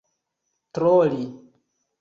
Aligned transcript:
troli 0.75 1.21